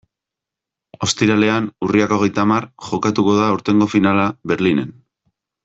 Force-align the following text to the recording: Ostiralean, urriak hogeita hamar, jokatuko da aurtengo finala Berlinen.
Ostiralean, 1.07 1.67
urriak 1.87 2.15
hogeita 2.17 2.43
hamar, 2.45 2.67
jokatuko 2.89 3.37
da 3.41 3.47
aurtengo 3.53 3.91
finala 3.95 4.27
Berlinen. 4.55 4.93